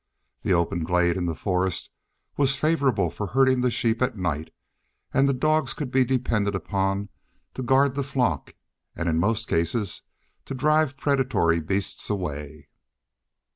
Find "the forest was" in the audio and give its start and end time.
1.27-2.55